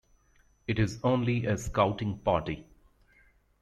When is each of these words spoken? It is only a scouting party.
It 0.67 0.79
is 0.79 0.99
only 1.03 1.45
a 1.45 1.55
scouting 1.59 2.17
party. 2.17 2.65